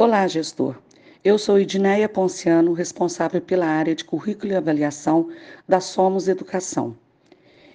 Olá, 0.00 0.28
gestor. 0.28 0.76
Eu 1.24 1.36
sou 1.38 1.58
Edneia 1.58 2.08
Ponciano, 2.08 2.72
responsável 2.72 3.40
pela 3.40 3.66
área 3.66 3.96
de 3.96 4.04
currículo 4.04 4.52
e 4.52 4.54
avaliação 4.54 5.28
da 5.66 5.80
Somos 5.80 6.28
Educação. 6.28 6.96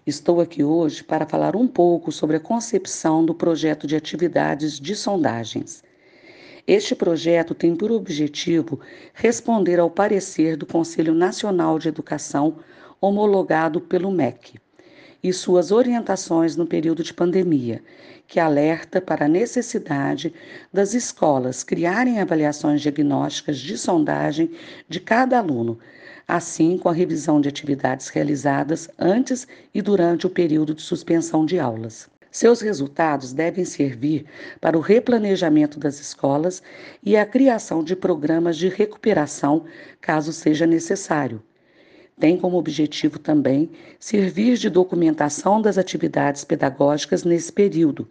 Estou 0.08 0.40
aqui 0.40 0.64
hoje 0.64 1.04
para 1.04 1.26
falar 1.26 1.54
um 1.54 1.68
pouco 1.68 2.14
sobre 2.14 2.38
a 2.38 2.40
concepção 2.40 3.26
do 3.26 3.36
projeto 3.36 3.86
de 3.86 3.98
atividades 3.98 4.80
de 4.80 4.96
sondagens. 4.96 5.84
Este 6.66 6.96
projeto 6.96 7.54
tem 7.54 7.76
por 7.76 7.92
objetivo 7.92 8.80
responder 9.14 9.78
ao 9.78 9.90
parecer 9.90 10.56
do 10.56 10.66
Conselho 10.66 11.14
Nacional 11.14 11.78
de 11.78 11.90
Educação, 11.90 12.60
homologado 13.02 13.82
pelo 13.82 14.10
MEC 14.10 14.63
e 15.24 15.32
suas 15.32 15.72
orientações 15.72 16.58
no 16.58 16.68
período 16.68 17.02
de 17.02 17.14
pandemia, 17.14 17.82
que 18.28 18.40
alerta 18.40 19.00
para 19.00 19.26
a 19.26 19.30
necessidade 19.30 20.34
das 20.72 20.94
escolas 20.94 21.64
criarem 21.64 22.20
avaliações 22.20 22.82
diagnósticas 22.82 23.58
de 23.58 23.78
sondagem 23.78 24.52
de 24.90 25.00
cada 25.00 25.38
aluno, 25.38 25.80
assim 26.28 26.78
com 26.78 26.90
a 26.90 26.94
revisão 26.94 27.40
de 27.40 27.48
atividades 27.48 28.10
realizadas 28.10 28.90
antes 29.00 29.48
e 29.74 29.82
durante 29.82 30.28
o 30.28 30.30
período 30.30 30.74
de 30.74 30.82
suspensão 30.82 31.46
de 31.46 31.58
aulas. 31.58 32.10
Seus 32.30 32.62
resultados 32.62 33.32
devem 33.32 33.64
servir 33.64 34.26
para 34.60 34.78
o 34.78 34.82
replanejamento 34.82 35.80
das 35.80 36.00
escolas 36.00 36.62
e 37.04 37.16
a 37.16 37.26
criação 37.26 37.84
de 37.84 37.96
programas 37.96 38.58
de 38.58 38.68
recuperação, 38.68 39.66
caso 40.02 40.34
seja 40.34 40.66
necessário 40.66 41.42
tem 42.20 42.38
como 42.38 42.58
objetivo 42.58 43.18
também 43.20 43.72
servir 44.00 44.58
de 44.58 44.70
documentação 44.70 45.62
das 45.62 45.78
atividades 45.78 46.44
pedagógicas 46.44 47.24
nesse 47.24 47.52
período, 47.52 48.08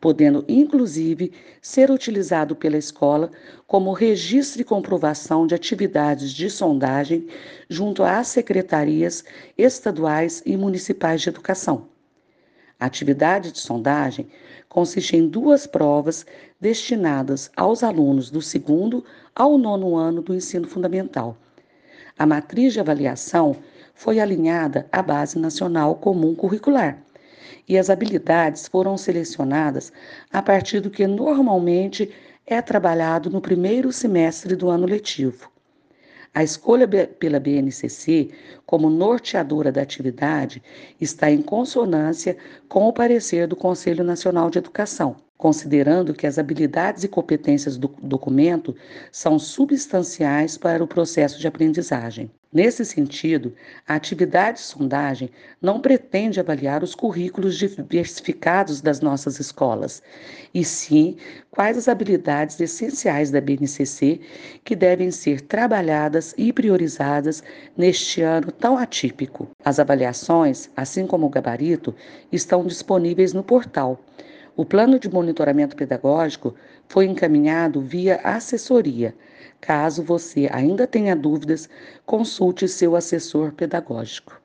podendo 0.00 0.44
inclusive 0.48 1.32
ser 1.60 1.90
utilizado 1.90 2.54
pela 2.54 2.78
escola 2.78 3.30
como 3.66 3.92
registro 3.92 4.62
e 4.62 4.64
comprovação 4.64 5.46
de 5.46 5.54
atividades 5.54 6.32
de 6.32 6.48
sondagem 6.48 7.26
junto 7.68 8.02
às 8.02 8.28
secretarias 8.28 9.24
estaduais 9.58 10.42
e 10.46 10.56
municipais 10.56 11.20
de 11.20 11.28
educação. 11.28 11.88
A 12.78 12.86
atividade 12.86 13.52
de 13.52 13.58
sondagem 13.58 14.28
consiste 14.68 15.16
em 15.16 15.28
duas 15.28 15.66
provas 15.66 16.24
destinadas 16.58 17.50
aos 17.56 17.82
alunos 17.82 18.30
do 18.30 18.40
segundo 18.40 19.04
ao 19.34 19.58
nono 19.58 19.96
ano 19.96 20.22
do 20.22 20.34
ensino 20.34 20.66
fundamental 20.66 21.36
a 22.20 22.26
matriz 22.26 22.74
de 22.74 22.80
avaliação 22.80 23.56
foi 23.94 24.20
alinhada 24.20 24.86
à 24.92 25.00
Base 25.00 25.38
Nacional 25.38 25.94
Comum 25.94 26.34
Curricular 26.34 27.02
e 27.66 27.78
as 27.78 27.88
habilidades 27.88 28.68
foram 28.68 28.98
selecionadas 28.98 29.90
a 30.30 30.42
partir 30.42 30.80
do 30.80 30.90
que 30.90 31.06
normalmente 31.06 32.12
é 32.46 32.60
trabalhado 32.60 33.30
no 33.30 33.40
primeiro 33.40 33.90
semestre 33.90 34.54
do 34.54 34.68
ano 34.68 34.84
letivo. 34.84 35.50
A 36.34 36.44
escolha 36.44 36.86
pela 36.86 37.40
BNCC 37.40 38.32
como 38.66 38.90
norteadora 38.90 39.72
da 39.72 39.80
atividade 39.80 40.62
está 41.00 41.30
em 41.30 41.40
consonância 41.40 42.36
com 42.68 42.86
o 42.86 42.92
parecer 42.92 43.46
do 43.46 43.56
Conselho 43.56 44.04
Nacional 44.04 44.50
de 44.50 44.58
Educação, 44.58 45.16
considerando 45.40 46.12
que 46.12 46.26
as 46.26 46.38
habilidades 46.38 47.02
e 47.02 47.08
competências 47.08 47.78
do 47.78 47.88
documento 48.02 48.76
são 49.10 49.38
substanciais 49.38 50.58
para 50.58 50.84
o 50.84 50.86
processo 50.86 51.40
de 51.40 51.48
aprendizagem. 51.48 52.30
Nesse 52.52 52.84
sentido, 52.84 53.54
a 53.86 53.94
atividade 53.94 54.58
de 54.58 54.64
sondagem 54.64 55.30
não 55.62 55.80
pretende 55.80 56.40
avaliar 56.40 56.82
os 56.82 56.96
currículos 56.96 57.56
diversificados 57.56 58.80
das 58.80 59.00
nossas 59.00 59.38
escolas, 59.38 60.02
e 60.52 60.64
sim 60.64 61.16
quais 61.48 61.78
as 61.78 61.88
habilidades 61.88 62.60
essenciais 62.60 63.30
da 63.30 63.40
BNCC 63.40 64.20
que 64.64 64.74
devem 64.74 65.12
ser 65.12 65.40
trabalhadas 65.40 66.34
e 66.36 66.52
priorizadas 66.52 67.40
neste 67.76 68.20
ano 68.20 68.50
tão 68.50 68.76
atípico. 68.76 69.48
As 69.64 69.78
avaliações, 69.78 70.68
assim 70.76 71.06
como 71.06 71.26
o 71.26 71.30
gabarito, 71.30 71.94
estão 72.32 72.66
disponíveis 72.66 73.32
no 73.32 73.44
portal 73.44 74.04
o 74.60 74.64
plano 74.66 74.98
de 74.98 75.08
monitoramento 75.08 75.74
pedagógico 75.74 76.54
foi 76.86 77.06
encaminhado 77.06 77.80
via 77.80 78.20
assessoria. 78.22 79.14
Caso 79.58 80.02
você 80.02 80.50
ainda 80.52 80.86
tenha 80.86 81.16
dúvidas, 81.16 81.66
consulte 82.04 82.68
seu 82.68 82.94
assessor 82.94 83.52
pedagógico. 83.52 84.39